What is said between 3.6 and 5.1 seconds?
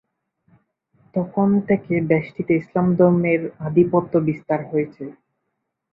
আধিপত্য বিস্তার হয়েছে।